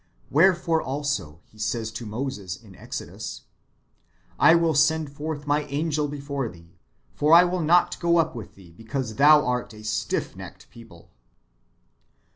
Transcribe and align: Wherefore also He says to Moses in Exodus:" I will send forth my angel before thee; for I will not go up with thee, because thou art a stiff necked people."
Wherefore 0.31 0.81
also 0.81 1.41
He 1.45 1.59
says 1.59 1.91
to 1.91 2.07
Moses 2.07 2.55
in 2.57 2.75
Exodus:" 2.75 3.43
I 4.39 4.55
will 4.55 4.73
send 4.73 5.11
forth 5.13 5.45
my 5.45 5.65
angel 5.65 6.07
before 6.07 6.49
thee; 6.49 6.79
for 7.13 7.33
I 7.35 7.43
will 7.43 7.61
not 7.61 7.99
go 7.99 8.17
up 8.17 8.33
with 8.33 8.55
thee, 8.55 8.73
because 8.75 9.17
thou 9.17 9.45
art 9.45 9.75
a 9.75 9.83
stiff 9.83 10.35
necked 10.35 10.71
people." 10.71 11.11